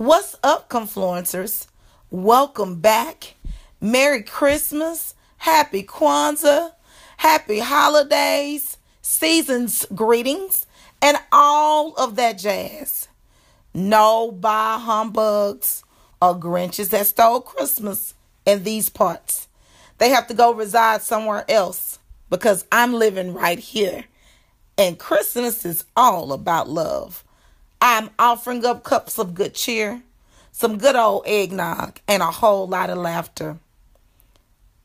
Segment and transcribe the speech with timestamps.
[0.00, 1.66] What's up, Confluencers?
[2.10, 3.34] Welcome back.
[3.82, 5.14] Merry Christmas.
[5.36, 6.72] Happy Kwanzaa.
[7.18, 8.78] Happy holidays.
[9.02, 10.64] Season's greetings.
[11.02, 13.08] And all of that jazz.
[13.74, 15.84] No bah humbugs
[16.22, 18.14] or Grinches that stole Christmas
[18.46, 19.48] in these parts.
[19.98, 21.98] They have to go reside somewhere else
[22.30, 24.06] because I'm living right here.
[24.78, 27.22] And Christmas is all about love.
[27.80, 30.02] I'm offering up cups of good cheer,
[30.52, 33.58] some good old eggnog, and a whole lot of laughter.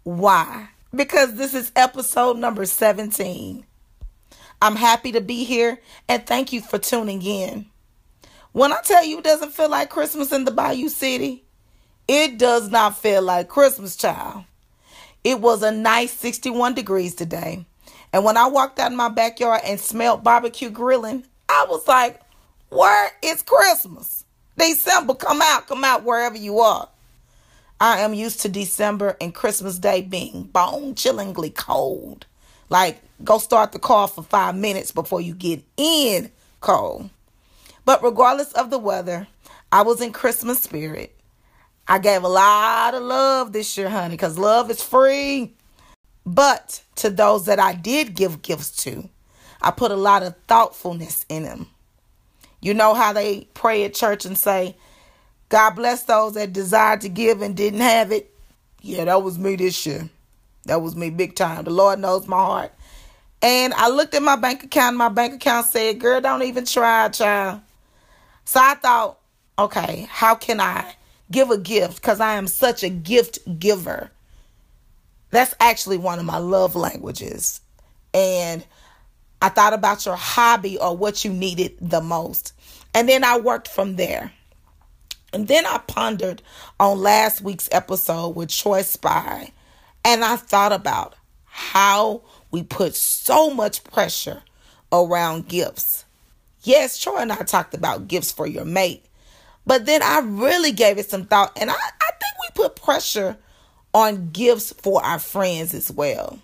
[0.03, 0.69] Why?
[0.93, 3.65] Because this is episode number 17.
[4.61, 7.65] I'm happy to be here and thank you for tuning in.
[8.53, 11.43] When I tell you it doesn't feel like Christmas in the Bayou City,
[12.07, 14.45] it does not feel like Christmas, child.
[15.25, 17.65] It was a nice 61 degrees today.
[18.13, 22.21] And when I walked out in my backyard and smelled barbecue grilling, I was like,
[22.69, 24.25] where is Christmas?
[24.57, 26.87] December, come out, come out wherever you are.
[27.79, 32.25] I am used to December and Christmas Day being bone chillingly cold.
[32.69, 37.09] Like, go start the car for five minutes before you get in cold.
[37.83, 39.27] But regardless of the weather,
[39.71, 41.15] I was in Christmas spirit.
[41.87, 45.53] I gave a lot of love this year, honey, because love is free.
[46.25, 49.07] But to those that I did give gifts to,
[49.61, 51.67] I put a lot of thoughtfulness in them.
[52.65, 54.75] You know how they pray at church and say,
[55.49, 58.33] God bless those that desired to give and didn't have it?
[58.81, 60.09] Yeah, that was me this year.
[60.65, 61.65] That was me big time.
[61.65, 62.73] The Lord knows my heart.
[63.43, 64.97] And I looked at my bank account.
[64.97, 67.61] My bank account said, Girl, don't even try, child.
[68.45, 69.19] So I thought,
[69.59, 70.95] okay, how can I
[71.29, 71.97] give a gift?
[71.97, 74.09] Because I am such a gift giver.
[75.29, 77.61] That's actually one of my love languages.
[78.11, 78.65] And
[79.39, 82.53] I thought about your hobby or what you needed the most.
[82.95, 84.31] And then I worked from there.
[85.33, 86.41] And then I pondered
[86.79, 89.51] on last week's episode with Troy Spry.
[90.05, 94.43] And I thought about how we put so much pressure
[94.93, 96.05] around gifts.
[96.63, 99.05] Yes, Troy and I talked about gifts for your mate.
[99.67, 101.51] But then I really gave it some thought.
[101.59, 103.35] And I, I think we put pressure
[103.93, 106.39] on gifts for our friends as well.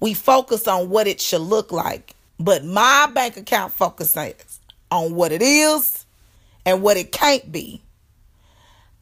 [0.00, 2.14] We focus on what it should look like.
[2.40, 6.04] But my bank account focuses on what it is
[6.64, 7.82] and what it can't be.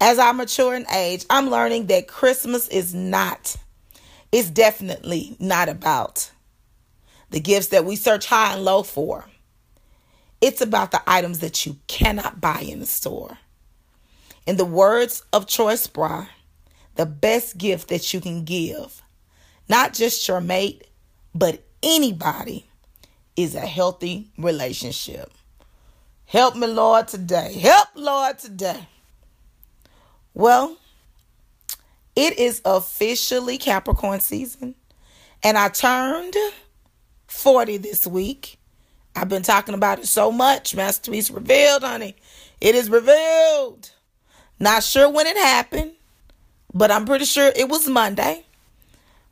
[0.00, 3.56] As I mature in age, I'm learning that Christmas is not,
[4.30, 6.30] it's definitely not about
[7.30, 9.24] the gifts that we search high and low for.
[10.40, 13.38] It's about the items that you cannot buy in the store.
[14.46, 16.28] In the words of Troy Spry,
[16.94, 19.02] the best gift that you can give,
[19.68, 20.86] not just your mate,
[21.34, 22.66] but anybody,
[23.34, 25.32] is a healthy relationship.
[26.26, 27.56] Help me, Lord, today.
[27.60, 28.88] Help, Lord, today.
[30.34, 30.76] Well,
[32.16, 34.74] it is officially Capricorn season,
[35.44, 36.34] and I turned
[37.28, 38.58] 40 this week.
[39.14, 40.74] I've been talking about it so much.
[40.74, 42.16] Masterpiece revealed, honey.
[42.60, 43.90] It is revealed.
[44.58, 45.92] Not sure when it happened,
[46.74, 48.44] but I'm pretty sure it was Monday.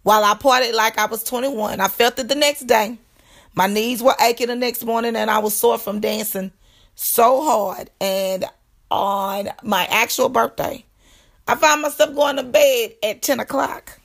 [0.04, 2.98] While I partied like I was 21, I felt it the next day.
[3.54, 6.52] My knees were aching the next morning, and I was sore from dancing
[6.94, 7.90] so hard.
[8.00, 8.44] And
[8.90, 10.84] on my actual birthday,
[11.46, 14.00] I found myself going to bed at 10 o'clock.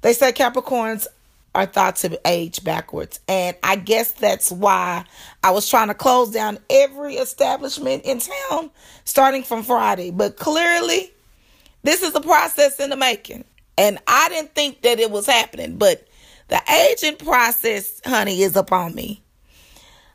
[0.00, 1.06] They say Capricorns
[1.54, 3.20] are thought to age backwards.
[3.28, 5.04] And I guess that's why
[5.42, 8.70] I was trying to close down every establishment in town
[9.04, 10.10] starting from Friday.
[10.10, 11.12] But clearly,
[11.82, 13.44] this is a process in the making.
[13.76, 15.76] And I didn't think that it was happening.
[15.76, 16.06] But
[16.48, 16.60] the
[16.90, 19.22] aging process, honey, is upon me.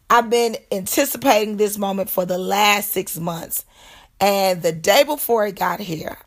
[0.09, 3.65] I've been anticipating this moment for the last six months.
[4.19, 6.17] And the day before it got here,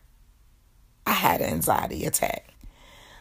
[1.06, 2.48] I had an anxiety attack.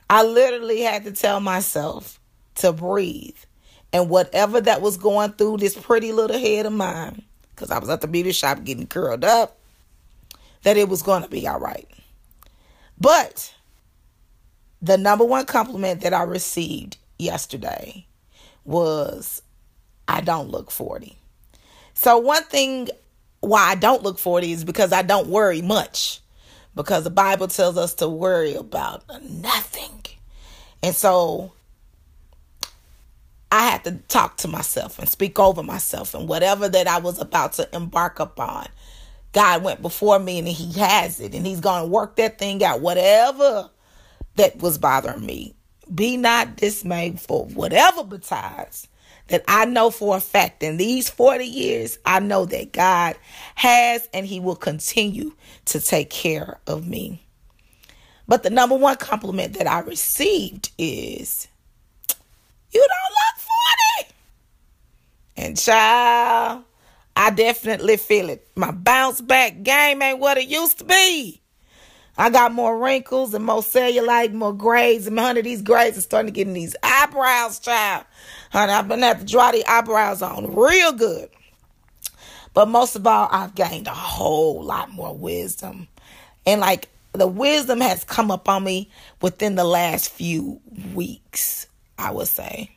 [0.10, 2.20] I literally had to tell myself
[2.56, 3.38] to breathe.
[3.94, 7.90] And whatever that was going through this pretty little head of mine, because I was
[7.90, 9.58] at the beauty shop getting curled up,
[10.64, 11.88] that it was going to be all right.
[13.00, 13.54] But
[14.82, 18.06] the number one compliment that I received yesterday
[18.66, 19.42] was
[20.08, 21.18] I don't look 40.
[21.94, 22.90] So, one thing
[23.46, 26.22] why I don't look 40 is because I don't worry much.
[26.74, 30.04] Because the Bible tells us to worry about nothing.
[30.84, 31.54] And so
[33.52, 37.20] I had to talk to myself and speak over myself and whatever that I was
[37.20, 38.68] about to embark upon.
[39.32, 42.64] God went before me and he has it and he's going to work that thing
[42.64, 43.70] out whatever
[44.36, 45.56] that was bothering me.
[45.94, 48.88] Be not dismayed for whatever betides
[49.28, 53.16] that I know for a fact in these 40 years, I know that God
[53.56, 55.34] has and He will continue
[55.66, 57.22] to take care of me.
[58.28, 61.48] But the number one compliment that I received is,
[62.74, 64.14] You don't look
[65.36, 65.48] 40.
[65.48, 66.64] And child,
[67.16, 68.48] I definitely feel it.
[68.56, 71.42] My bounce back game ain't what it used to be.
[72.18, 76.28] I got more wrinkles and more cellulite, more grays, and honey, these grays are starting
[76.28, 78.06] to get in these eyebrows, child.
[78.52, 81.30] Honey, I've been have to draw the eyebrows on real good.
[82.54, 85.90] But most of all, I've gained a whole lot more wisdom.
[86.46, 88.90] And like the wisdom has come up on me
[89.22, 90.62] within the last few
[90.94, 91.68] weeks,
[91.98, 92.72] I would say.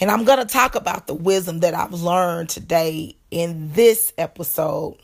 [0.00, 4.98] And I'm going to talk about the wisdom that I've learned today in this episode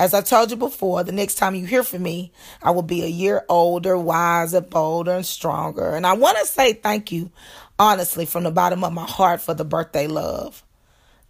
[0.00, 2.32] as I told you before, the next time you hear from me,
[2.62, 5.94] I will be a year older, wiser, bolder, and stronger.
[5.94, 7.30] And I want to say thank you,
[7.78, 10.64] honestly, from the bottom of my heart for the birthday love.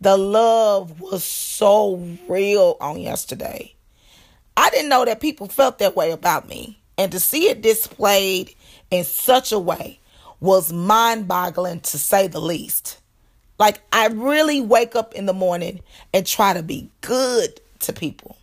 [0.01, 3.75] The love was so real on yesterday.
[4.57, 6.81] I didn't know that people felt that way about me.
[6.97, 8.55] And to see it displayed
[8.93, 9.99] in such a way
[10.39, 13.01] was mind boggling to say the least.
[13.59, 15.81] Like, I really wake up in the morning
[16.15, 18.37] and try to be good to people.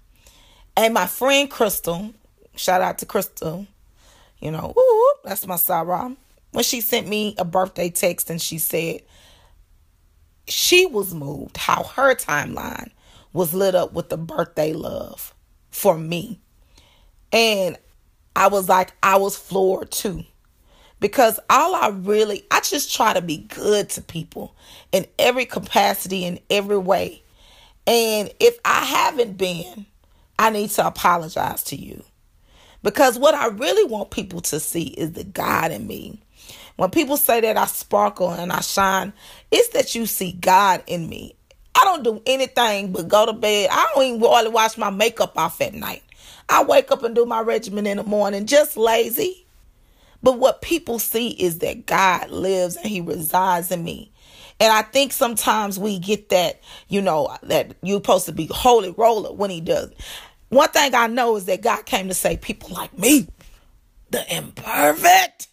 [0.78, 2.14] And my friend Crystal,
[2.56, 3.66] shout out to Crystal,
[4.40, 6.16] you know, ooh, that's my Sarah.
[6.52, 9.02] When she sent me a birthday text and she said
[10.48, 12.92] she was moved how her timeline
[13.34, 15.34] was lit up with the birthday love
[15.72, 16.40] for me.
[17.32, 17.76] And
[18.36, 20.24] I was like, I was floored too.
[21.00, 24.56] Because all I really, I just try to be good to people
[24.92, 27.24] in every capacity, in every way.
[27.88, 29.88] And if I haven't been,
[30.40, 32.04] I need to apologize to you.
[32.84, 36.22] Because what I really want people to see is the God in me.
[36.76, 39.14] When people say that I sparkle and I shine,
[39.52, 41.36] it's that you see God in me.
[41.76, 43.70] I don't do anything but go to bed.
[43.72, 46.04] I don't even really wash my makeup off at night.
[46.50, 49.46] I wake up and do my regimen in the morning, just lazy.
[50.24, 54.12] But what people see is that God lives and He resides in me.
[54.60, 58.92] And I think sometimes we get that, you know, that you're supposed to be holy
[58.92, 59.92] roller when He does.
[60.50, 63.28] One thing I know is that God came to say, people like me,
[64.12, 65.48] the imperfect,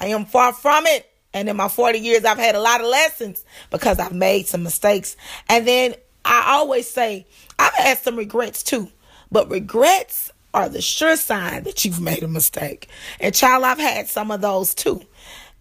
[0.00, 1.10] I am far from it.
[1.32, 4.62] And in my 40 years, I've had a lot of lessons because I've made some
[4.62, 5.16] mistakes.
[5.48, 5.94] And then
[6.24, 7.26] I always say,
[7.58, 8.88] I've had some regrets too,
[9.32, 12.88] but regrets are the sure sign that you've made a mistake.
[13.18, 15.02] And child, I've had some of those too.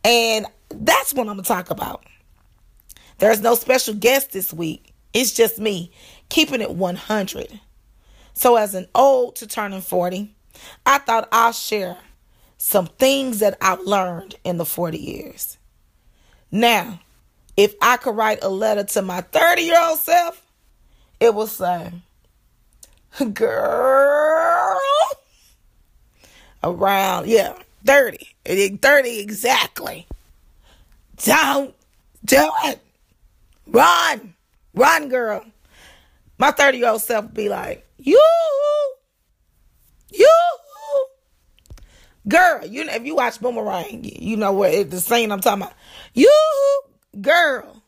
[0.04, 2.06] And that's what I'm going to talk about.
[3.18, 4.94] There's no special guest this week.
[5.14, 5.92] It's just me
[6.30, 7.60] keeping it 100.
[8.34, 10.34] So, as an old to turning 40,
[10.86, 11.98] I thought I'll share
[12.58, 15.58] some things that I've learned in the 40 years.
[16.52, 17.00] Now,
[17.58, 20.42] if I could write a letter to my 30 year old self,
[21.20, 21.92] it would say,
[23.34, 24.80] Girl,
[26.64, 27.56] around, yeah,
[27.86, 28.28] 30,
[28.82, 30.08] 30 exactly.
[31.18, 31.76] Don't
[32.26, 32.80] do it.
[33.68, 34.34] Run,
[34.74, 35.46] run, girl.
[36.38, 38.96] My 30 year old self would be like, you,
[40.12, 40.36] you,
[42.28, 42.66] girl.
[42.66, 45.74] You know, if you watch Boomerang, you know what the scene I'm talking about.
[46.14, 46.82] You,
[47.22, 47.82] girl,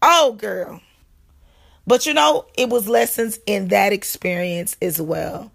[0.00, 0.80] oh, girl.
[1.86, 5.52] But you know, it was lessons in that experience as well.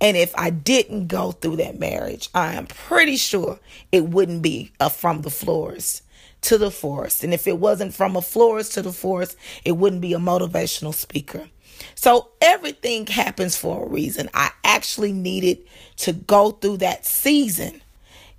[0.00, 3.58] And if I didn't go through that marriage, I am pretty sure
[3.92, 6.02] it wouldn't be from the florist
[6.42, 7.24] to the forest.
[7.24, 10.94] And if it wasn't from a florist to the forest, it wouldn't be a motivational
[10.94, 11.48] speaker.
[11.94, 14.28] So everything happens for a reason.
[14.34, 15.58] I actually needed
[15.98, 17.80] to go through that season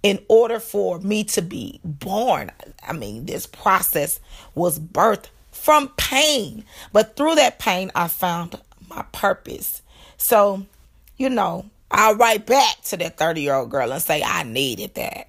[0.04, 2.52] in order for me to be born.
[2.88, 4.20] I mean, this process
[4.54, 6.64] was birthed from pain,
[6.94, 9.82] but through that pain, I found my purpose.
[10.18, 10.66] So,
[11.18, 14.96] you know, I'll write back to that 30 year old girl and say, I needed
[14.96, 15.28] that.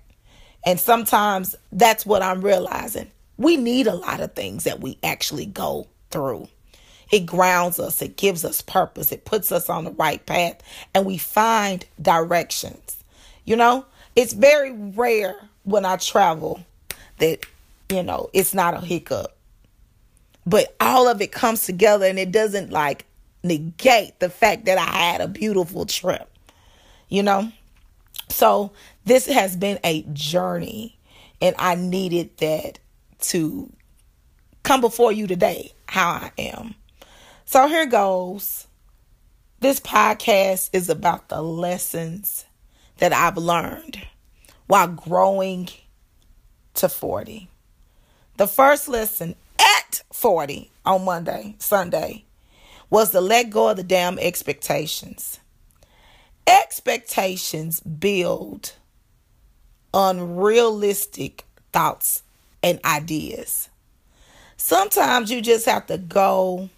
[0.65, 3.11] And sometimes that's what I'm realizing.
[3.39, 6.49] We need a lot of things that we actually go through.
[7.11, 10.57] It grounds us, it gives us purpose, it puts us on the right path,
[10.95, 12.97] and we find directions.
[13.45, 13.87] You know,
[14.17, 16.61] it's very rare when I travel
[17.19, 17.47] that,
[17.91, 19.37] you know, it's not a hiccup.
[20.47, 23.05] But all of it comes together and it doesn't like
[23.43, 26.31] negate the fact that I had a beautiful trip.
[27.09, 27.53] You know?
[28.29, 28.73] So
[29.05, 30.99] this has been a journey
[31.41, 32.79] and I needed that
[33.21, 33.71] to
[34.63, 36.75] come before you today how I am.
[37.49, 38.67] So here goes.
[39.61, 42.45] This podcast is about the lessons
[42.99, 44.05] that I've learned
[44.67, 45.69] while growing
[46.75, 47.49] to 40.
[48.37, 52.25] The first lesson at 40 on Monday, Sunday,
[52.91, 55.39] was to let go of the damn expectations.
[56.49, 58.73] Expectations build
[59.95, 62.25] unrealistic thoughts
[62.61, 63.69] and ideas.
[64.57, 66.71] Sometimes you just have to go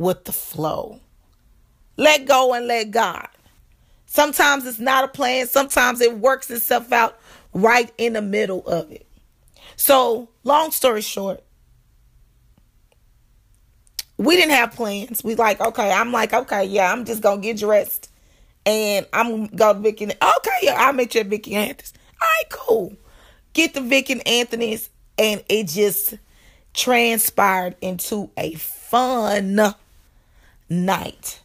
[0.00, 0.98] with the flow.
[1.98, 3.28] Let go and let God.
[4.06, 7.20] Sometimes it's not a plan, sometimes it works itself out
[7.52, 9.06] right in the middle of it.
[9.76, 11.44] So, long story short,
[14.16, 15.22] we didn't have plans.
[15.22, 18.10] We like, okay, I'm like, okay, yeah, I'm just gonna get dressed
[18.64, 20.06] and I'm gonna Vicky.
[20.06, 21.92] Okay, yeah, I'll meet you at Vicky Anthony's.
[22.20, 22.96] All right, cool.
[23.52, 24.88] Get the Vic and Anthony's,
[25.18, 26.14] and it just
[26.72, 29.74] transpired into a fun
[30.70, 31.40] night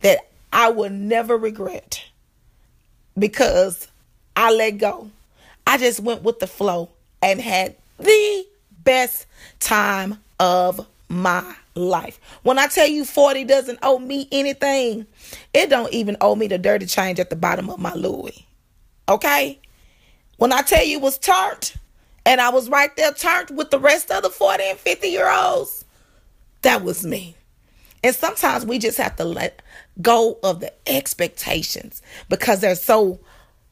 [0.00, 0.18] that
[0.52, 2.04] I will never regret
[3.18, 3.86] because
[4.34, 5.10] I let go.
[5.66, 6.90] I just went with the flow
[7.22, 8.46] and had the
[8.82, 9.26] best
[9.60, 12.18] time of my life.
[12.42, 15.06] When I tell you 40 doesn't owe me anything,
[15.52, 18.46] it don't even owe me the dirty change at the bottom of my Louis.
[19.08, 19.58] Okay?
[20.38, 21.74] When I tell you was turned
[22.24, 25.30] and I was right there turned with the rest of the 40 and 50 year
[25.30, 25.84] olds,
[26.62, 27.36] that was me.
[28.02, 29.62] And sometimes we just have to let
[30.00, 33.20] go of the expectations because they're so,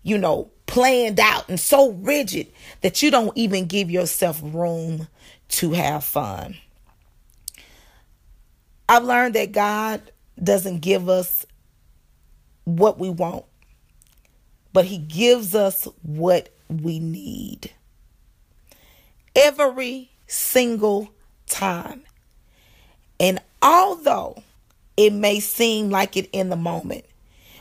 [0.02, 2.46] you know, planned out and so rigid
[2.82, 5.08] that you don't even give yourself room
[5.48, 6.56] to have fun.
[8.88, 11.46] I've learned that God doesn't give us
[12.64, 13.44] what we want,
[14.72, 17.72] but He gives us what we need.
[19.34, 21.10] Every single
[21.46, 22.02] time.
[23.18, 24.42] And although
[24.96, 27.04] it may seem like it in the moment,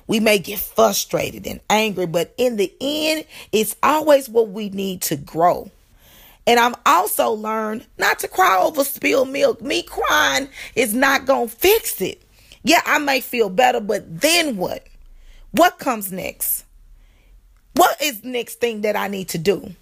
[0.08, 5.01] we may get frustrated and angry, but in the end, it's always what we need
[5.04, 5.70] to grow.
[6.48, 9.62] And I've also learned not to cry over spilled milk.
[9.62, 12.22] Me crying is not going to fix it.
[12.63, 14.88] Yeah, I may feel better, but then what?
[15.51, 16.63] What comes next?
[17.75, 19.74] What is next thing that I need to do?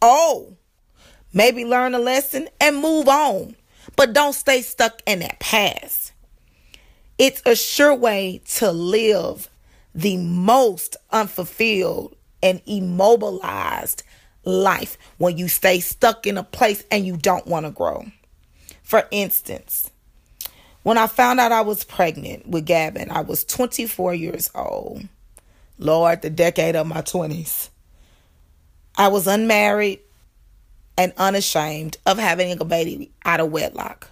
[0.00, 0.54] Oh,
[1.32, 3.56] maybe learn a lesson and move on,
[3.94, 6.12] but don't stay stuck in that past.
[7.18, 9.48] It's a sure way to live
[9.94, 14.02] the most unfulfilled and immobilized
[14.44, 18.04] life when you stay stuck in a place and you don't want to grow.
[18.82, 19.90] For instance,
[20.82, 25.02] when I found out I was pregnant with Gavin, I was 24 years old.
[25.78, 27.70] Lord, the decade of my 20s.
[28.96, 30.00] I was unmarried
[30.96, 34.10] and unashamed of having a baby out of wedlock.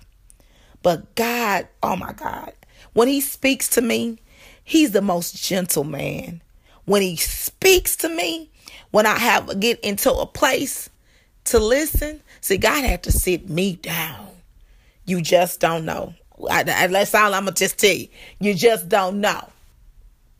[0.83, 2.53] But God, oh my God,
[2.93, 4.19] when He speaks to me,
[4.63, 6.43] He's the most gentle man.
[6.85, 8.51] When He speaks to me,
[8.91, 10.91] when I have get into a place
[11.45, 14.29] to listen, see, God had to sit me down.
[15.07, 16.15] You just don't know.
[16.51, 18.09] I, that's all I'm gonna just tell you.
[18.41, 19.49] You just don't know.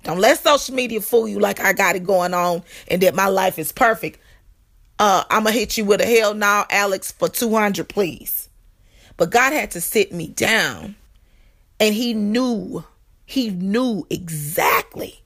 [0.03, 3.27] Don't let social media fool you like I got it going on and that my
[3.27, 4.21] life is perfect.
[4.99, 8.49] Uh, I'm gonna hit you with a hell no, Alex, for 200, please.
[9.17, 10.95] But God had to sit me down,
[11.81, 12.85] and He knew,
[13.27, 15.23] He knew exactly,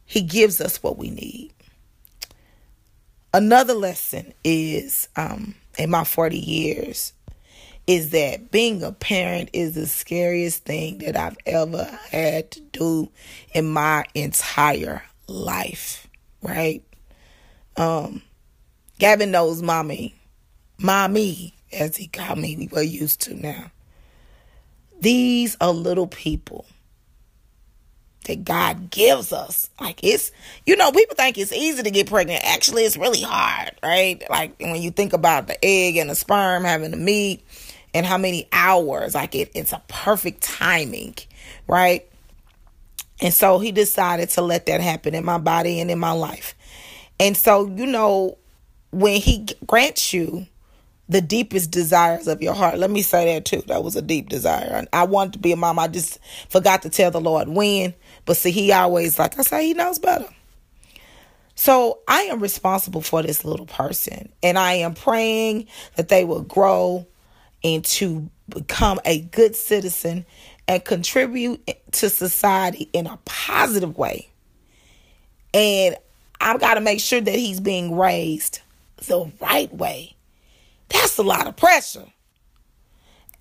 [0.07, 1.53] he gives us what we need.
[3.35, 7.13] Another lesson is um, in my 40 years
[7.87, 13.11] is that being a parent is the scariest thing that I've ever had to do
[13.55, 16.07] in my entire life,
[16.43, 16.83] right?
[17.79, 18.23] Um,
[18.99, 20.15] Gavin knows mommy,
[20.79, 23.71] mommy, as he called me, we were used to now.
[25.01, 26.67] These are little people
[28.25, 29.71] that God gives us.
[29.81, 30.31] Like it's,
[30.67, 32.45] you know, people think it's easy to get pregnant.
[32.45, 34.23] Actually, it's really hard, right?
[34.31, 37.43] Like when you think about the egg and the sperm having to meet
[37.95, 41.15] and how many hours, like it, it's a perfect timing,
[41.67, 42.07] right?
[43.21, 46.55] And so he decided to let that happen in my body and in my life.
[47.19, 48.39] And so, you know,
[48.91, 50.47] when he grants you
[51.09, 53.63] the deepest desires of your heart, let me say that too.
[53.67, 54.87] That was a deep desire.
[54.93, 55.79] I wanted to be a mom.
[55.79, 56.19] I just
[56.51, 57.95] forgot to tell the Lord when.
[58.27, 60.29] But see, he always, like I say, he knows better.
[61.55, 64.29] So I am responsible for this little person.
[64.43, 67.07] And I am praying that they will grow
[67.65, 70.27] and to become a good citizen
[70.69, 74.29] and contribute to society in a positive way.
[75.55, 75.97] And
[76.41, 78.61] I've got to make sure that he's being raised
[79.07, 80.15] the right way.
[80.89, 82.07] That's a lot of pressure.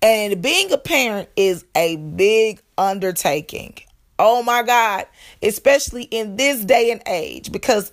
[0.00, 3.74] And being a parent is a big undertaking.
[4.18, 5.06] Oh my God.
[5.42, 7.92] Especially in this day and age, because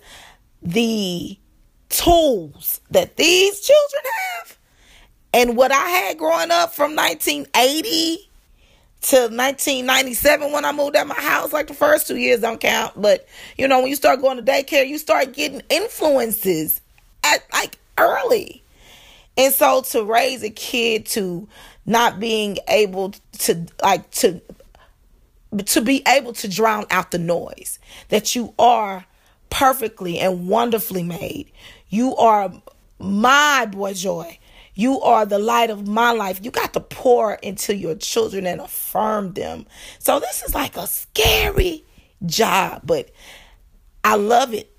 [0.62, 1.36] the
[1.88, 4.58] tools that these children have
[5.32, 8.28] and what I had growing up from 1980
[9.02, 11.52] to 1997 when I moved out of my house.
[11.52, 13.26] Like the first two years don't count, but
[13.56, 16.80] you know when you start going to daycare, you start getting influences
[17.24, 18.62] at like early.
[19.36, 21.48] And so to raise a kid to
[21.84, 24.40] not being able to like to
[25.64, 29.06] to be able to drown out the noise that you are
[29.50, 31.50] perfectly and wonderfully made.
[31.88, 32.52] You are
[32.98, 34.38] my boy joy.
[34.74, 36.40] You are the light of my life.
[36.42, 39.66] You got to pour into your children and affirm them.
[39.98, 41.84] So this is like a scary
[42.26, 43.10] job, but
[44.04, 44.75] I love it.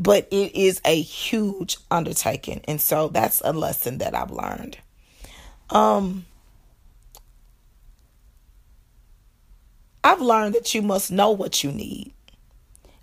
[0.00, 2.62] But it is a huge undertaking.
[2.66, 4.78] And so that's a lesson that I've learned.
[5.68, 6.24] Um
[10.02, 12.12] I've learned that you must know what you need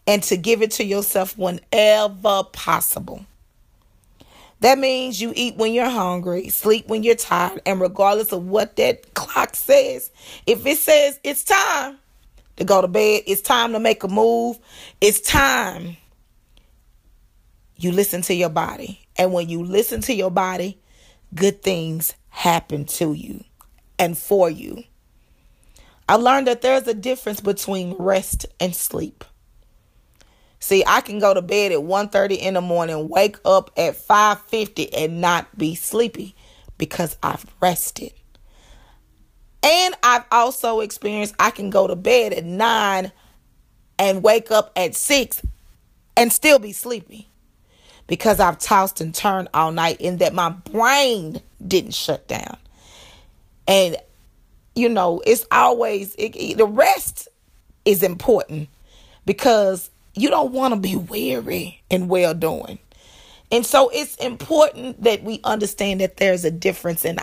[0.07, 3.25] and to give it to yourself whenever possible.
[4.61, 8.75] That means you eat when you're hungry, sleep when you're tired, and regardless of what
[8.77, 10.09] that clock says,
[10.47, 11.99] if it says it's time
[12.55, 14.57] to go to bed, it's time to make a move,
[14.99, 15.97] it's time,
[17.77, 19.07] you listen to your body.
[19.17, 20.79] And when you listen to your body,
[21.33, 23.43] good things happen to you
[23.97, 24.83] and for you.
[26.09, 29.23] I learned that there's a difference between rest and sleep.
[30.59, 34.91] See, I can go to bed at 1:30 in the morning, wake up at 5:50
[34.93, 36.35] and not be sleepy
[36.77, 38.13] because I've rested.
[39.61, 43.11] And I've also experienced I can go to bed at 9
[43.99, 45.41] and wake up at 6
[46.15, 47.29] and still be sleepy
[48.07, 52.57] because I've tossed and turned all night and that my brain didn't shut down.
[53.67, 53.97] And
[54.75, 57.27] you know, it's always it, the rest
[57.83, 58.69] is important
[59.25, 62.79] because you don't want to be weary and well doing.
[63.51, 67.05] And so it's important that we understand that there's a difference.
[67.05, 67.21] And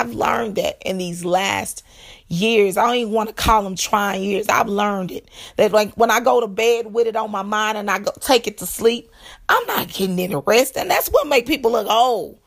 [0.00, 1.84] I, have learned that in these last
[2.28, 2.76] years.
[2.76, 4.48] I don't even want to call them trying years.
[4.48, 5.28] I've learned it.
[5.56, 8.12] That like when I go to bed with it on my mind and I go
[8.20, 9.10] take it to sleep,
[9.48, 10.76] I'm not getting any rest.
[10.76, 12.38] And that's what make people look old.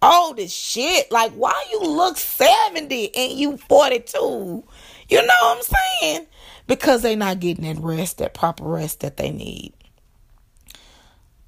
[0.00, 1.10] Old as shit.
[1.12, 4.64] Like why you look 70 and you 42?
[5.08, 6.26] You know what I'm saying?
[6.66, 9.72] because they're not getting that rest, that proper rest that they need.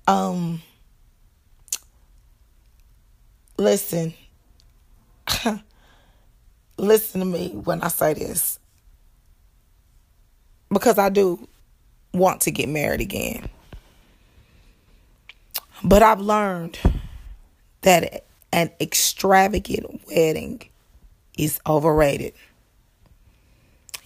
[0.06, 0.62] Um,
[3.56, 4.14] listen,
[6.76, 8.58] listen to me when I say this
[10.70, 11.48] because I do
[12.12, 13.48] want to get married again.
[15.82, 16.78] But I've learned
[17.82, 20.62] that an extravagant wedding
[21.36, 22.32] is overrated.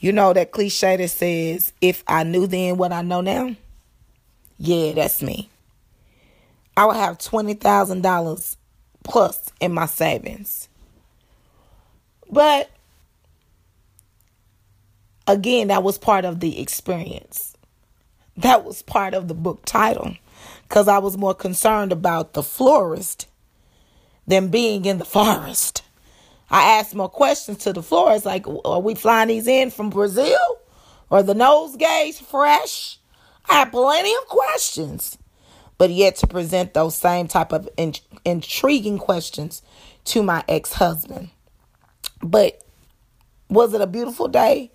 [0.00, 3.54] You know that cliche that says, if I knew then what I know now?
[4.58, 5.50] Yeah, that's me.
[6.76, 8.56] I would have $20,000
[9.02, 10.68] plus in my savings.
[12.30, 12.70] But
[15.26, 17.56] again, that was part of the experience.
[18.36, 20.16] That was part of the book title
[20.62, 23.26] because I was more concerned about the florist
[24.26, 25.82] than being in the forest.
[26.50, 30.38] I asked more questions to the florist like, are we flying these in from Brazil?
[31.10, 32.98] Or the nosegays fresh?
[33.48, 35.18] I had plenty of questions,
[35.78, 39.62] but yet to present those same type of in- intriguing questions
[40.04, 41.30] to my ex-husband.
[42.20, 42.62] But
[43.48, 44.70] was it a beautiful day?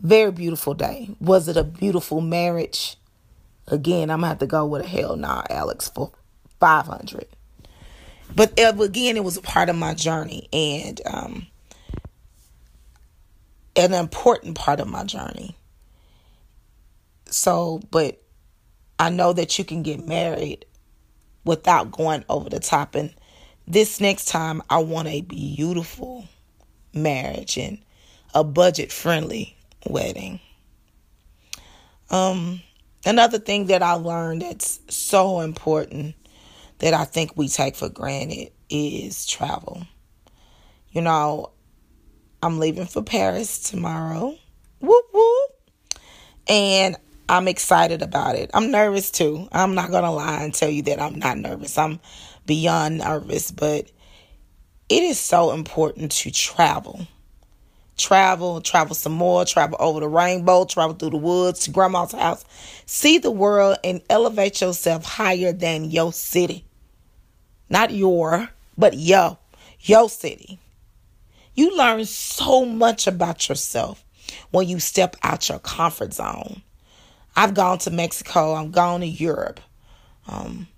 [0.00, 1.10] Very beautiful day.
[1.20, 2.96] Was it a beautiful marriage?
[3.66, 6.12] Again, I'm gonna have to go with a hell nah, Alex, for
[6.60, 7.26] 500.
[8.34, 11.46] But again, it was a part of my journey and um,
[13.76, 15.56] an important part of my journey.
[17.26, 18.22] So, but
[18.98, 20.64] I know that you can get married
[21.44, 22.94] without going over the top.
[22.94, 23.14] And
[23.68, 26.26] this next time, I want a beautiful
[26.94, 27.78] marriage and
[28.34, 30.40] a budget friendly wedding.
[32.10, 32.62] Um,
[33.04, 36.14] another thing that I learned that's so important
[36.78, 39.82] that I think we take for granted is travel.
[40.90, 41.50] You know,
[42.42, 44.34] I'm leaving for Paris tomorrow.
[44.80, 45.50] Whoop whoop.
[46.48, 46.96] And
[47.28, 48.50] I'm excited about it.
[48.54, 49.48] I'm nervous too.
[49.52, 51.76] I'm not going to lie and tell you that I'm not nervous.
[51.76, 52.00] I'm
[52.48, 53.92] beyond nervous, but
[54.88, 57.06] it is so important to travel.
[57.96, 62.44] Travel, travel some more, travel over the rainbow, travel through the woods to grandma's house.
[62.86, 66.64] See the world and elevate yourself higher than your city.
[67.68, 69.38] Not your, but yo,
[69.80, 70.58] your city.
[71.54, 74.04] You learn so much about yourself
[74.52, 76.62] when you step out your comfort zone.
[77.36, 79.60] I've gone to Mexico, I've gone to Europe.
[80.28, 80.68] Um,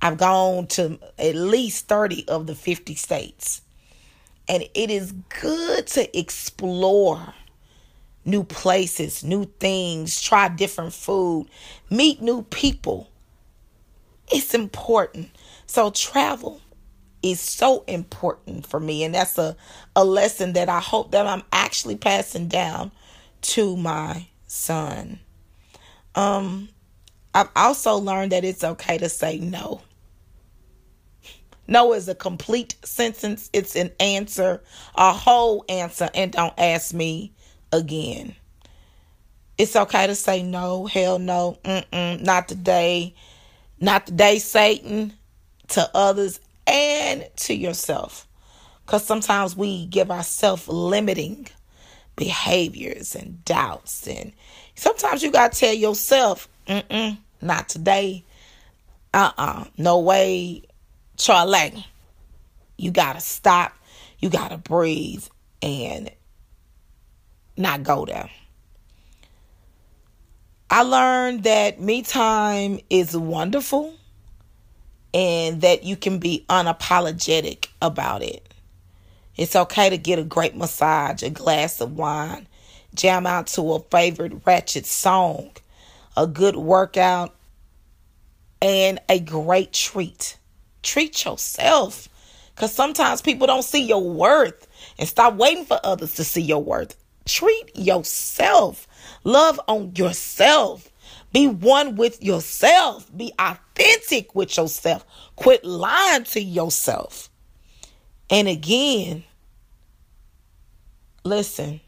[0.00, 3.62] I've gone to at least 30 of the 50 states.
[4.48, 7.34] And it is good to explore
[8.24, 11.48] new places, new things, try different food,
[11.90, 13.10] meet new people.
[14.30, 15.30] It's important.
[15.66, 16.60] So travel
[17.22, 19.56] is so important for me and that's a
[19.96, 22.92] a lesson that I hope that I'm actually passing down
[23.42, 25.18] to my son.
[26.14, 26.68] Um
[27.34, 29.82] I've also learned that it's okay to say no.
[31.68, 33.50] No is a complete sentence.
[33.52, 34.62] It's an answer,
[34.94, 37.32] a whole answer, and don't ask me
[37.72, 38.34] again.
[39.58, 43.14] It's okay to say no, hell no, mm-mm, not today,
[43.80, 45.12] not today, Satan
[45.68, 48.26] to others and to yourself.
[48.84, 51.48] Because sometimes we give ourselves limiting
[52.16, 54.06] behaviors and doubts.
[54.08, 54.32] And
[54.74, 58.24] sometimes you got to tell yourself, mm-mm, not today.
[59.12, 60.62] Uh uh no way,
[61.18, 61.84] Charlie.
[62.76, 63.72] You got to stop.
[64.20, 65.26] You got to breathe
[65.60, 66.10] and
[67.56, 68.30] not go there.
[70.70, 73.94] I learned that me time is wonderful
[75.12, 78.54] and that you can be unapologetic about it.
[79.36, 82.46] It's okay to get a great massage, a glass of wine,
[82.94, 85.50] jam out to a favorite ratchet song,
[86.16, 87.34] a good workout,
[88.60, 90.37] and a great treat.
[90.82, 92.08] Treat yourself
[92.54, 94.66] because sometimes people don't see your worth
[94.98, 96.96] and stop waiting for others to see your worth.
[97.24, 98.86] Treat yourself,
[99.24, 100.90] love on yourself.
[101.32, 103.10] Be one with yourself.
[103.14, 105.04] Be authentic with yourself.
[105.36, 107.28] Quit lying to yourself.
[108.30, 109.24] And again,
[111.24, 111.80] listen,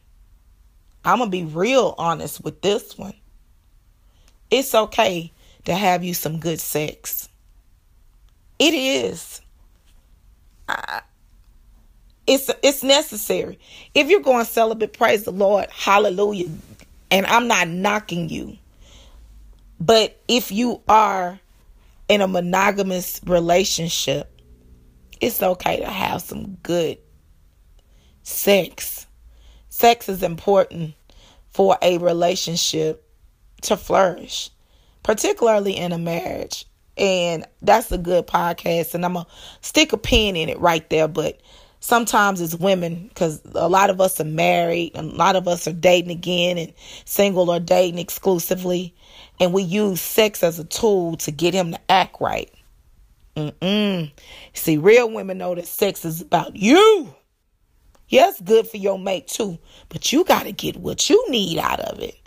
[1.05, 3.15] I'm to be real honest with this one.
[4.51, 5.33] It's okay
[5.65, 7.30] to have you some good sex.
[8.61, 9.43] It is.
[10.69, 11.03] I,
[12.27, 13.59] it's it's necessary.
[13.95, 16.51] If you're going celibate, praise the Lord, hallelujah.
[17.11, 18.59] And I'm not knocking you.
[19.81, 21.41] But if you are
[22.09, 24.31] in a monogamous relationship,
[25.21, 26.99] it's okay to have some good
[28.23, 29.07] sex.
[29.71, 30.95] Sex is important
[31.51, 33.05] for a relationship
[33.63, 34.51] to flourish,
[35.03, 36.67] particularly in a marriage.
[36.97, 38.95] And that's a good podcast.
[38.95, 39.27] And I'm to
[39.61, 41.09] stick a pin in it right there.
[41.09, 41.41] But
[41.81, 45.73] sometimes it's women, because a lot of us are married, a lot of us are
[45.73, 46.73] dating again and
[47.05, 48.95] single or dating exclusively
[49.41, 52.53] and we use sex as a tool to get him to act right.
[53.37, 54.13] Mm-mm.
[54.53, 57.15] See, real women know that sex is about you.
[58.09, 61.81] Yes, good for your mate too, but you got to get what you need out
[61.81, 62.20] of it.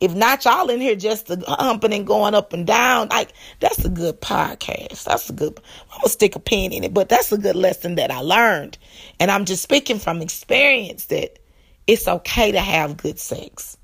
[0.00, 3.08] If not, y'all in here just humping and going up and down.
[3.08, 5.04] Like that's a good podcast.
[5.04, 5.60] That's a good.
[5.92, 8.78] I'm gonna stick a pin in it, but that's a good lesson that I learned,
[9.18, 11.38] and I'm just speaking from experience that
[11.86, 13.76] it's okay to have good sex.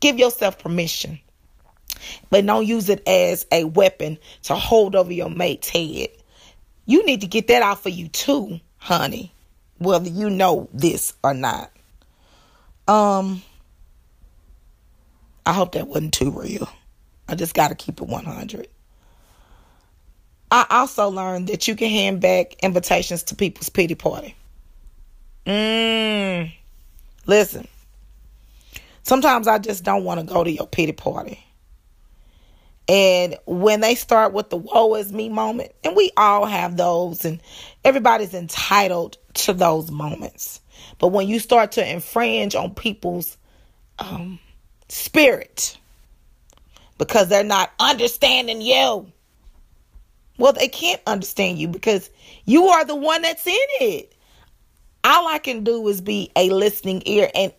[0.00, 1.18] Give yourself permission,
[2.30, 6.08] but don't use it as a weapon to hold over your mate's head.
[6.86, 9.32] You need to get that out for you too, honey
[9.78, 11.70] whether you know this or not.
[12.86, 13.42] Um,
[15.48, 16.68] I hope that wasn't too real.
[17.26, 18.68] I just got to keep it 100.
[20.50, 24.36] I also learned that you can hand back invitations to people's pity party.
[25.46, 26.52] Mmm.
[27.24, 27.66] Listen,
[29.04, 31.42] sometimes I just don't want to go to your pity party.
[32.86, 37.24] And when they start with the woe is me moment, and we all have those,
[37.24, 37.40] and
[37.86, 40.60] everybody's entitled to those moments.
[40.98, 43.38] But when you start to infringe on people's
[43.98, 44.38] um,
[44.88, 45.76] spirit
[46.98, 49.10] because they're not understanding you,
[50.38, 52.10] well, they can't understand you because
[52.44, 54.12] you are the one that's in it.
[55.04, 57.52] All I can do is be a listening ear and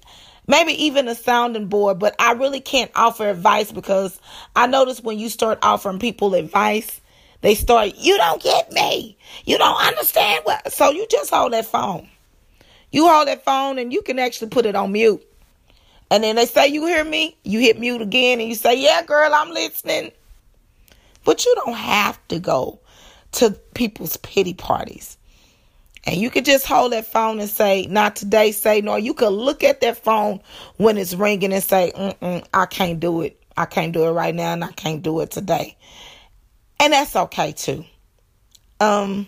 [0.48, 4.20] maybe even a sounding board, but I really can't offer advice because
[4.56, 7.02] I notice when you start offering people advice,
[7.42, 9.18] they start, you don't get me.
[9.46, 10.72] You don't understand what.
[10.74, 12.10] So you just hold that phone.
[12.92, 15.26] You hold that phone and you can actually put it on mute.
[16.12, 17.38] And then they say, you hear me?
[17.44, 20.12] You hit mute again and you say, yeah, girl, I'm listening.
[21.24, 22.80] But you don't have to go
[23.34, 25.18] to people's pity parties.
[26.06, 28.96] And you could just hold that phone and say, not today, say no.
[28.96, 30.42] You could look at that phone
[30.78, 33.40] when it's ringing and say, Mm-mm, I can't do it.
[33.56, 35.78] I can't do it right now and I can't do it today.
[36.80, 37.84] And that's okay too.
[38.80, 39.28] Um,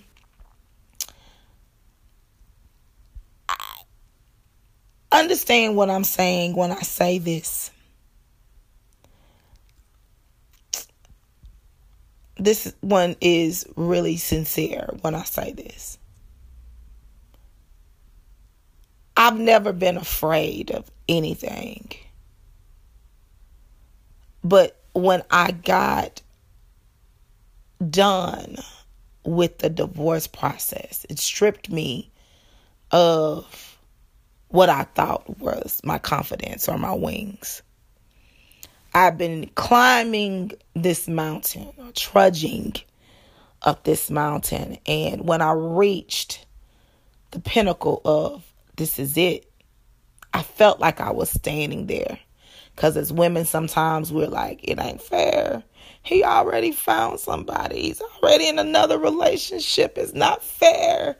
[5.11, 7.71] understand what I'm saying when I say this.
[12.37, 15.99] This one is really sincere when I say this.
[19.15, 21.91] I've never been afraid of anything.
[24.43, 26.21] But when I got
[27.87, 28.57] done
[29.23, 32.11] with the divorce process, it stripped me
[32.89, 33.70] of
[34.51, 37.61] what I thought was my confidence or my wings.
[38.93, 42.75] I've been climbing this mountain, trudging
[43.61, 46.45] up this mountain, and when I reached
[47.31, 48.43] the pinnacle of
[48.75, 49.45] this is it.
[50.33, 52.19] I felt like I was standing there.
[52.75, 55.63] Because as women, sometimes we're like, it ain't fair.
[56.03, 57.83] He already found somebody.
[57.83, 59.97] He's already in another relationship.
[59.97, 61.17] It's not fair.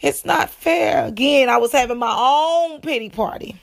[0.00, 1.06] It's not fair.
[1.06, 3.60] Again, I was having my own pity party.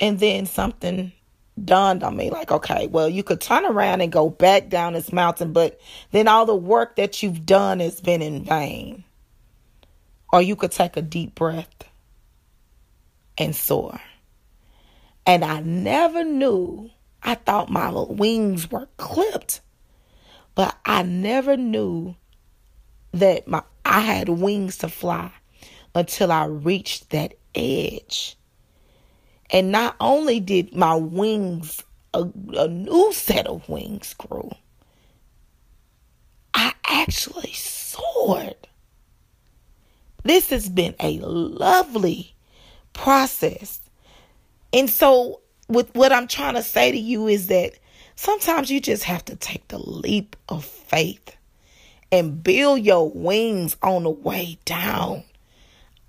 [0.00, 1.12] And then something
[1.62, 5.12] dawned on me like, okay, well, you could turn around and go back down this
[5.12, 5.78] mountain, but
[6.10, 9.04] then all the work that you've done has been in vain.
[10.32, 11.84] Or you could take a deep breath
[13.36, 14.00] and soar.
[15.26, 16.90] And I never knew,
[17.22, 19.60] I thought my wings were clipped,
[20.54, 22.16] but I never knew
[23.12, 25.32] that my I had wings to fly
[25.94, 28.36] until I reached that edge.
[29.50, 31.82] And not only did my wings,
[32.14, 32.24] a,
[32.56, 34.50] a new set of wings grew,
[36.54, 38.68] I actually soared.
[40.22, 42.34] This has been a lovely
[42.92, 43.80] process.
[44.72, 47.72] And so, with what I'm trying to say to you is that
[48.16, 51.36] sometimes you just have to take the leap of faith
[52.12, 55.22] and build your wings on the way down.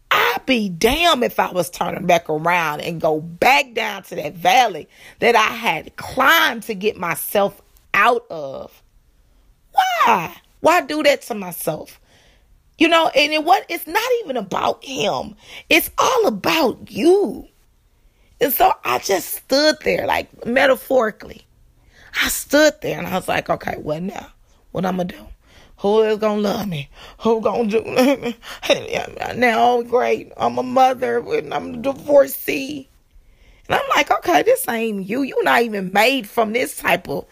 [0.10, 4.34] I'd be damn if I was turning back around and go back down to that
[4.34, 7.62] valley that I had climbed to get myself
[7.94, 8.82] out of.
[9.72, 10.36] Why?
[10.60, 12.00] Why do that to myself?
[12.78, 15.36] You know, and it what it's not even about him.
[15.70, 17.48] It's all about you.
[18.42, 21.46] And so I just stood there, like metaphorically.
[22.22, 24.28] I stood there and I was like, okay, what now?
[24.72, 25.28] What I'm gonna do?
[25.78, 26.90] Who is gonna love me?
[27.20, 27.84] Who gonna do?
[27.84, 28.36] me?"
[29.36, 30.32] now, great.
[30.38, 32.90] I'm a mother and I'm a divorcee.
[33.70, 35.22] And I'm like, okay, this ain't you.
[35.22, 37.26] You're not even made from this type of,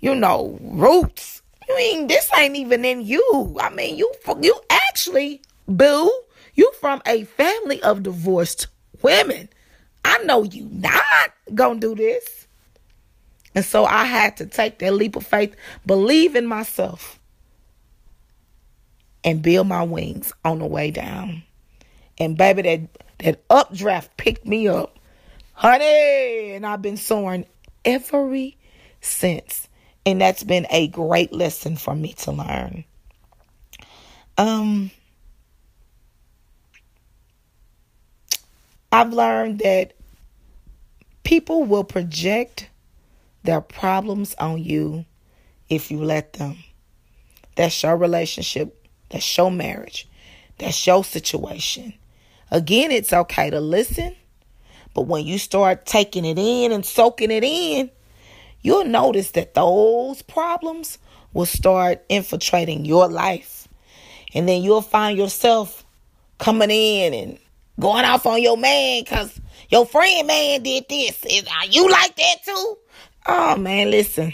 [0.00, 1.42] you know, roots.
[1.68, 3.56] I mean, this ain't even in you.
[3.60, 6.12] I mean, you you actually, boo,
[6.54, 8.66] you from a family of divorced
[9.02, 9.48] women.
[10.04, 12.46] I know you not gonna do this.
[13.54, 17.18] And so I had to take that leap of faith, believe in myself,
[19.24, 21.42] and build my wings on the way down.
[22.18, 22.80] And baby, that
[23.18, 24.98] that updraft picked me up.
[25.52, 27.46] Honey, and I've been soaring
[27.84, 28.56] every
[29.00, 29.68] since.
[30.04, 32.84] And that's been a great lesson for me to learn.
[34.38, 34.90] Um
[38.92, 39.94] I've learned that
[41.24, 42.68] people will project
[43.42, 45.06] their problems on you
[45.70, 46.58] if you let them.
[47.56, 48.86] That's your relationship.
[49.08, 50.06] That's your marriage.
[50.58, 51.94] That's your situation.
[52.50, 54.14] Again, it's okay to listen,
[54.92, 57.90] but when you start taking it in and soaking it in,
[58.60, 60.98] you'll notice that those problems
[61.32, 63.68] will start infiltrating your life.
[64.34, 65.84] And then you'll find yourself
[66.38, 67.38] coming in and
[67.78, 71.24] going off on your man because your friend man did this.
[71.24, 72.78] Is, are you like that too?
[73.26, 74.32] Oh man, listen.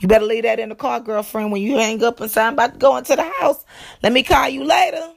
[0.00, 2.54] You better leave that in the car, girlfriend, when you hang up and say I'm
[2.54, 3.64] about to go into the house.
[4.02, 5.12] Let me call you later.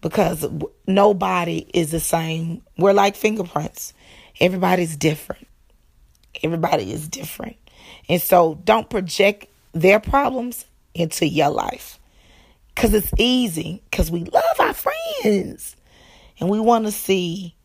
[0.00, 0.46] Because
[0.86, 2.62] nobody is the same.
[2.76, 3.94] We're like fingerprints.
[4.40, 5.46] Everybody's different.
[6.42, 7.56] Everybody is different.
[8.08, 11.97] And so don't project their problems into your life.
[12.78, 13.82] Because it's easy.
[13.90, 15.74] Because we love our friends.
[16.38, 17.56] And we want to see,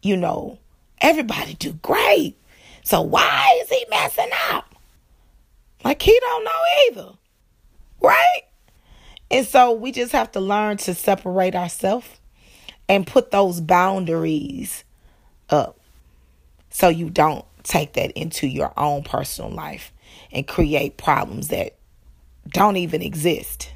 [0.00, 0.58] you know,
[0.98, 2.38] everybody do great.
[2.82, 4.74] So why is he messing up?
[5.84, 6.50] Like he don't know
[6.88, 7.10] either.
[8.00, 8.42] Right?
[9.30, 12.08] And so we just have to learn to separate ourselves
[12.88, 14.84] and put those boundaries
[15.50, 15.78] up
[16.70, 19.92] so you don't take that into your own personal life
[20.32, 21.76] and create problems that
[22.48, 23.70] don't even exist.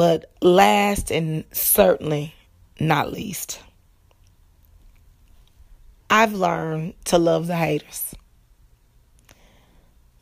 [0.00, 2.34] But last and certainly
[2.80, 3.60] not least,
[6.08, 8.14] I've learned to love the haters.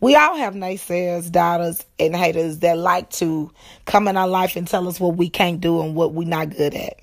[0.00, 3.52] We all have naysayers, doubters, and haters that like to
[3.84, 6.50] come in our life and tell us what we can't do and what we're not
[6.50, 6.98] good at.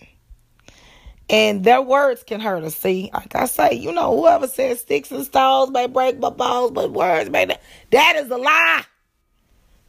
[1.29, 2.75] And their words can hurt us.
[2.75, 6.71] See, like I say, you know, whoever says sticks and stones may break my bones,
[6.71, 7.61] but words may not.
[7.91, 8.83] That is a lie.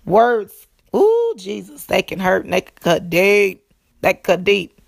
[0.04, 0.65] Words,
[0.96, 3.62] ooh, Jesus, they can hurt and they can cut deep.
[4.00, 4.80] They can cut deep.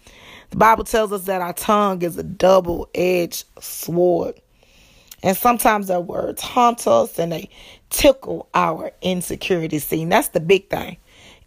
[0.51, 4.41] The Bible tells us that our tongue is a double edged sword.
[5.23, 7.51] And sometimes our words haunt us and they
[7.91, 9.85] tickle our insecurities.
[9.85, 10.97] See, that's the big thing.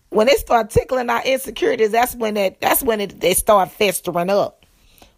[0.10, 4.30] When they start tickling our insecurities, that's when it, that's when it, they start festering
[4.30, 4.66] up.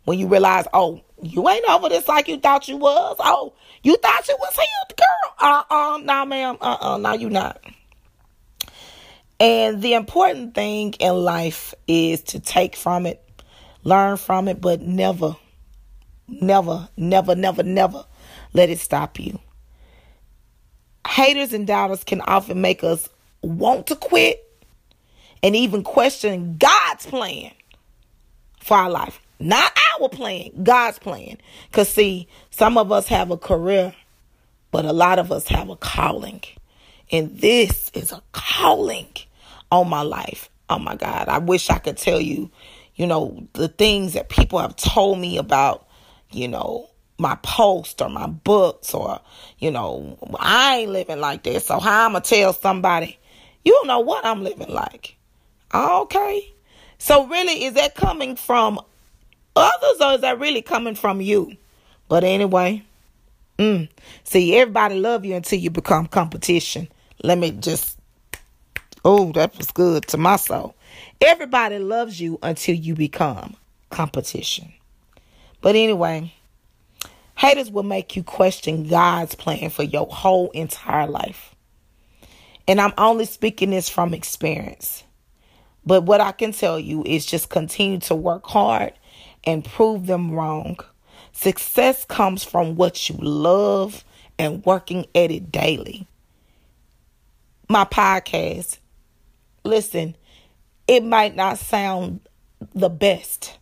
[0.06, 3.16] When you realize, oh, you ain't over this like you thought you was.
[3.20, 5.50] Oh, you thought you was healed, girl.
[5.50, 6.58] Uh-uh, nah, ma'am.
[6.62, 7.64] Uh-uh, no, you not.
[9.40, 13.24] And the important thing in life is to take from it
[13.84, 15.36] Learn from it, but never,
[16.28, 18.06] never, never, never, never
[18.54, 19.40] let it stop you.
[21.06, 23.10] Haters and doubters can often make us
[23.42, 24.40] want to quit
[25.42, 27.52] and even question God's plan
[28.62, 29.20] for our life.
[29.38, 31.38] Not our plan, God's plan.
[31.70, 33.94] Because, see, some of us have a career,
[34.72, 36.42] but a lot of us have a calling.
[37.14, 39.08] And this is a calling
[39.72, 40.50] on my life.
[40.70, 41.30] Oh my God.
[41.30, 42.52] I wish I could tell you
[42.96, 45.88] you know, the things that people have told me about,
[46.32, 49.20] you know, my post or my books or,
[49.60, 51.66] you know, I ain't living like this.
[51.68, 53.18] So how I'm going to tell somebody,
[53.66, 55.16] you don't know what I'm living like.
[55.74, 56.54] Okay.
[57.00, 58.80] So really, is that coming from
[59.56, 61.58] others or is that really coming from you?
[62.10, 62.84] But anyway,
[63.58, 63.90] mm,
[64.24, 66.88] see, everybody love you until you become competition.
[67.24, 67.98] Let me just,
[69.06, 70.76] oh, that was good to my soul.
[71.22, 73.56] Everybody loves you until you become
[73.90, 74.74] competition.
[75.62, 76.34] But anyway,
[77.38, 81.56] haters will make you question God's plan for your whole entire life.
[82.68, 85.04] And I'm only speaking this from experience.
[85.86, 88.94] But what I can tell you is just continue to work hard
[89.46, 90.78] and prove them wrong.
[91.32, 94.04] Success comes from what you love
[94.38, 96.06] and working at it daily.
[97.74, 98.78] My podcast,
[99.64, 100.16] listen,
[100.88, 102.20] it might not sound
[102.76, 103.58] the best,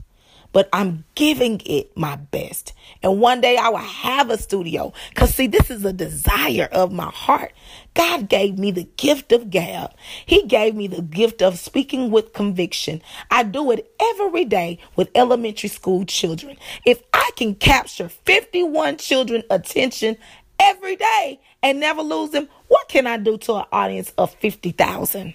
[0.52, 2.74] but I'm giving it my best.
[3.02, 4.92] And one day I will have a studio.
[5.12, 7.54] Because, see, this is a desire of my heart.
[7.94, 9.94] God gave me the gift of gab.
[10.26, 13.02] He gave me the gift of speaking with conviction.
[13.30, 16.58] I do it every day with elementary school children.
[16.86, 20.18] If I can capture 51 children attention
[20.60, 25.34] every day and never lose them, what can I do to an audience of 50,000?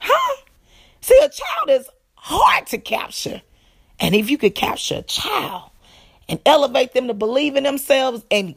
[0.00, 0.36] Huh?
[1.00, 3.40] See, a child is hard to capture.
[4.00, 5.70] And if you could capture a child
[6.28, 8.56] and elevate them to believe in themselves and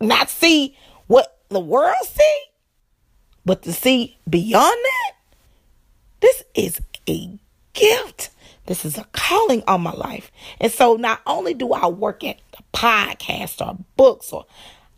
[0.00, 0.78] not see
[1.08, 2.40] what the world see,
[3.44, 5.12] but to see beyond that.
[6.20, 7.38] This is a
[7.74, 8.30] gift.
[8.64, 10.32] This is a calling on my life.
[10.58, 14.46] And so not only do I work at the podcast or books or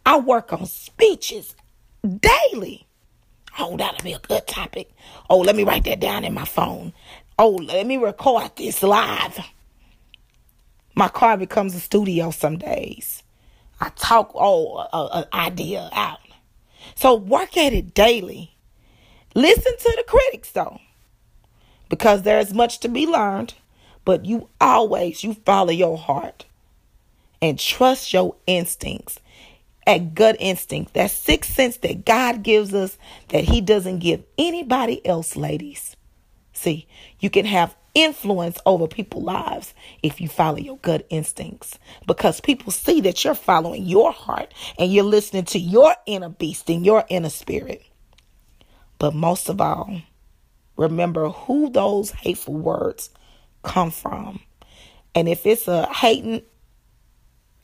[0.07, 1.57] I work on speeches
[2.03, 2.87] daily.
[3.59, 4.91] Oh, that'll be a good topic.
[5.29, 6.93] Oh, let me write that down in my phone.
[7.39, 9.39] Oh, let me record this live.
[10.95, 13.23] My car becomes a studio some days.
[13.81, 16.19] I talk oh an idea out.
[16.95, 18.55] So work at it daily.
[19.35, 20.81] Listen to the critics though.
[21.89, 23.55] Because there's much to be learned,
[24.05, 26.45] but you always you follow your heart
[27.41, 29.19] and trust your instincts.
[29.87, 35.05] At gut instinct, that sixth sense that God gives us that He doesn't give anybody
[35.07, 35.97] else, ladies.
[36.53, 36.87] See,
[37.19, 42.71] you can have influence over people's lives if you follow your gut instincts because people
[42.71, 47.05] see that you're following your heart and you're listening to your inner beast and your
[47.09, 47.83] inner spirit.
[48.99, 50.03] But most of all,
[50.77, 53.11] remember who those hateful words
[53.63, 54.41] come from.
[55.15, 56.43] And if it's a hating,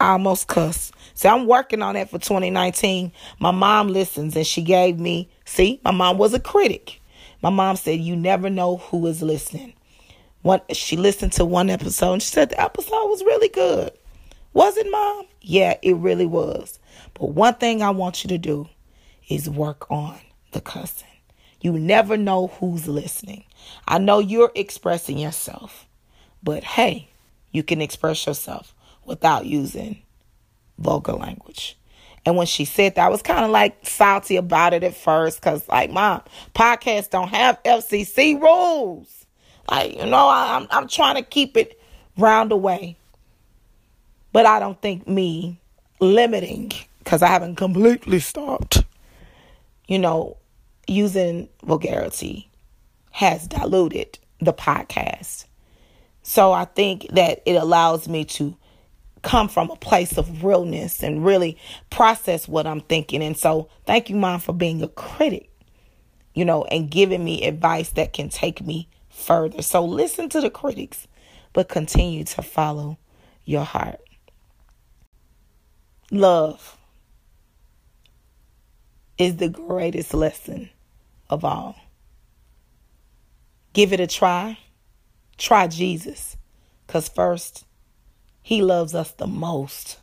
[0.01, 0.93] I almost cuss.
[1.15, 3.13] So I'm working on that for 2019.
[3.39, 7.01] My mom listens and she gave me, see, my mom was a critic.
[7.43, 9.75] My mom said, You never know who is listening.
[10.43, 13.91] One, she listened to one episode and she said the episode was really good.
[14.53, 15.27] Was it, mom?
[15.41, 16.79] Yeah, it really was.
[17.15, 18.69] But one thing I want you to do
[19.29, 20.19] is work on
[20.53, 21.09] the cussing.
[21.61, 23.45] You never know who's listening.
[23.89, 25.87] I know you're expressing yourself,
[26.43, 27.09] but hey,
[27.51, 28.75] you can express yourself
[29.07, 30.03] without using
[30.79, 31.77] vulgar language.
[32.25, 35.41] And when she said that, I was kind of like salty about it at first
[35.41, 36.23] because, like, mom,
[36.55, 39.27] podcasts don't have FCC rules.
[39.71, 41.81] Like, you know, I, I'm I'm trying to keep it
[42.19, 42.97] round away.
[44.33, 45.61] But I don't think me
[46.01, 48.85] limiting, because I haven't completely stopped,
[49.87, 50.37] you know,
[50.87, 52.51] using vulgarity
[53.13, 55.47] has diluted the podcast.
[56.23, 58.57] So I think that it allows me to
[59.27, 61.59] come from a place of realness and really
[61.91, 63.25] process what I'm thinking.
[63.25, 65.51] And so thank you, Mom, for being a critic,
[66.33, 69.63] you know, and giving me advice that can take me further.
[69.63, 71.09] So listen to the critics,
[71.53, 72.99] but continue to follow
[73.45, 74.01] your heart.
[76.13, 76.79] Love
[79.19, 80.71] is the greatest lesson
[81.29, 81.75] of all.
[83.73, 84.57] Give it a try.
[85.37, 86.37] Try Jesus.
[86.87, 87.66] Because first,
[88.47, 89.99] He loves us the most.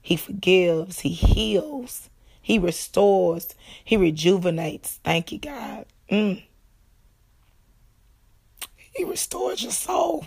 [0.00, 2.08] He forgives, He heals,
[2.40, 4.98] He restores, He rejuvenates.
[5.04, 5.84] Thank you, God.
[6.10, 6.42] Mm.
[8.94, 10.24] He restores your soul.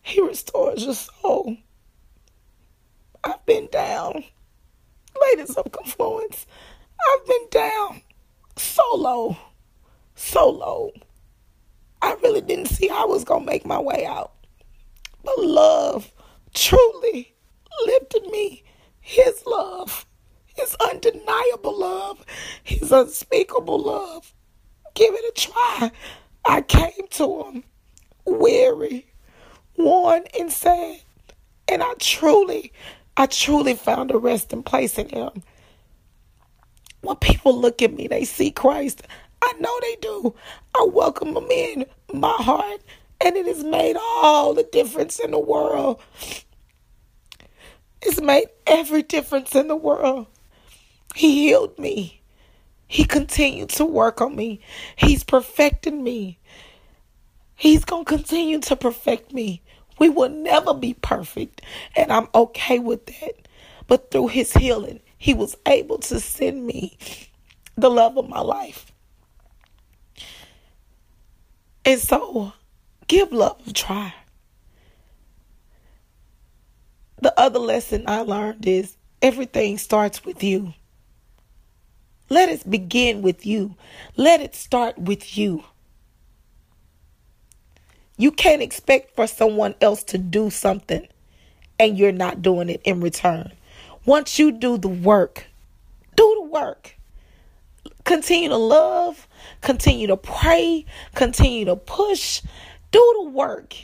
[0.00, 1.58] He restores your soul.
[3.22, 4.24] I've been down.
[5.20, 6.46] Ladies of Confluence,
[6.98, 8.00] I've been down
[8.56, 9.36] so low,
[10.14, 10.92] so low.
[12.02, 14.32] I really didn't see how I was going to make my way out.
[15.24, 16.12] But love
[16.54, 17.34] truly
[17.86, 18.64] lifted me.
[19.00, 20.06] His love,
[20.46, 22.24] his undeniable love,
[22.62, 24.32] his unspeakable love
[24.94, 25.90] give it a try.
[26.44, 27.64] I came to him
[28.24, 29.06] weary,
[29.76, 31.00] worn, and sad.
[31.68, 32.72] And I truly,
[33.16, 35.42] I truly found a resting place in him.
[37.02, 39.06] When people look at me, they see Christ.
[39.42, 40.34] I know they do.
[40.74, 42.80] I welcome them in my heart,
[43.20, 46.00] and it has made all the difference in the world.
[48.02, 50.26] It's made every difference in the world.
[51.14, 52.22] He healed me.
[52.88, 54.60] He continued to work on me.
[54.96, 56.38] He's perfecting me.
[57.54, 59.62] He's going to continue to perfect me.
[59.98, 61.60] We will never be perfect,
[61.94, 63.48] and I'm okay with that.
[63.86, 66.96] But through his healing, he was able to send me
[67.76, 68.89] the love of my life.
[71.84, 72.52] And so,
[73.08, 74.14] give love a try.
[77.22, 80.74] The other lesson I learned is everything starts with you.
[82.28, 83.74] Let it begin with you.
[84.16, 85.64] Let it start with you.
[88.16, 91.08] You can't expect for someone else to do something
[91.78, 93.52] and you're not doing it in return.
[94.04, 95.46] Once you do the work,
[96.16, 96.96] do the work.
[98.04, 99.28] Continue to love,
[99.60, 102.42] continue to pray, continue to push,
[102.90, 103.74] do the work.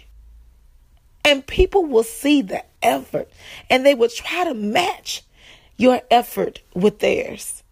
[1.24, 3.28] And people will see the effort
[3.68, 5.22] and they will try to match
[5.76, 7.62] your effort with theirs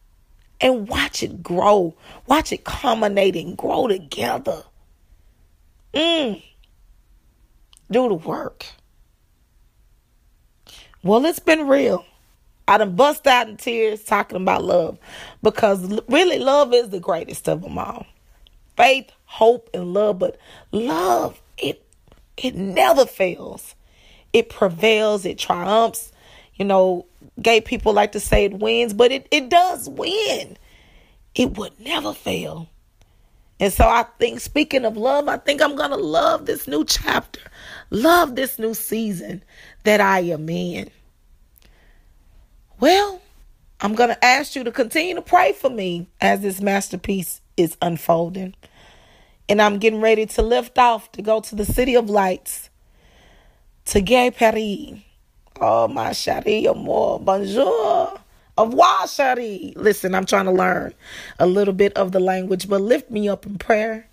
[0.61, 1.95] and watch it grow.
[2.27, 4.63] Watch it culminate and grow together.
[5.93, 6.43] Mm.
[7.91, 8.67] Do the work.
[11.03, 12.05] Well, it's been real.
[12.67, 14.99] I done bust out in tears talking about love
[15.43, 18.07] because really love is the greatest of them all.
[18.77, 20.39] Faith, hope, and love, but
[20.73, 21.85] love, it
[22.37, 23.75] it never fails.
[24.33, 26.11] It prevails, it triumphs.
[26.57, 27.07] You know,
[27.41, 30.57] gay people like to say it wins, but it, it does win.
[31.35, 32.69] It would never fail.
[33.61, 37.41] And so I think, speaking of love, I think I'm to love this new chapter,
[37.91, 39.43] love this new season
[39.85, 40.91] that I am in.
[42.81, 43.23] Well,
[43.81, 47.77] I'm going to ask you to continue to pray for me as this masterpiece is
[47.83, 48.55] unfolding.
[49.49, 52.71] And I'm getting ready to lift off to go to the city of lights,
[53.87, 55.01] to Gay Paris.
[55.61, 58.21] Oh, my chérie, amour, bonjour.
[58.59, 59.75] Au revoir, chérie.
[59.77, 60.95] Listen, I'm trying to learn
[61.39, 64.09] a little bit of the language, but lift me up in prayer.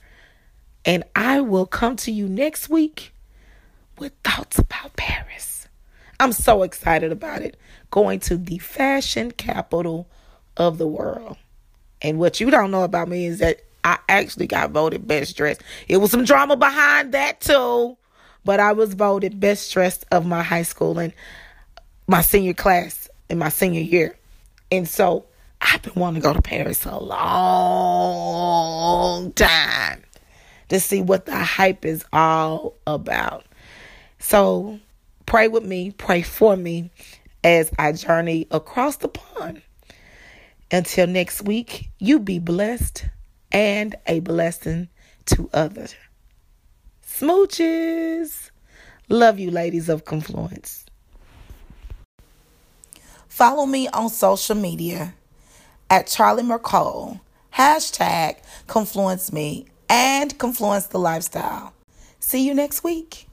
[0.85, 3.13] And I will come to you next week
[3.99, 5.60] with thoughts about Paris.
[6.21, 7.57] I'm so excited about it.
[7.89, 10.07] Going to the fashion capital
[10.55, 11.35] of the world.
[11.99, 15.63] And what you don't know about me is that I actually got voted best dressed.
[15.87, 17.97] It was some drama behind that too,
[18.45, 21.11] but I was voted best dressed of my high school and
[22.05, 24.15] my senior class in my senior year.
[24.71, 25.25] And so
[25.59, 27.23] I've been wanting to go to Paris a long
[29.33, 30.03] time
[30.69, 33.43] to see what the hype is all about.
[34.19, 34.79] So
[35.25, 36.91] pray with me, pray for me
[37.43, 39.61] as I journey across the pond.
[40.71, 43.05] Until next week, you be blessed
[43.51, 44.89] and a blessing
[45.25, 45.95] to others.
[47.05, 48.51] Smooches.
[49.09, 50.85] Love you, ladies of Confluence.
[53.27, 55.13] Follow me on social media
[55.89, 57.19] at Charlie Mercole,
[57.53, 61.73] hashtag Confluence Me, and Confluence the Lifestyle.
[62.19, 63.27] See you next week.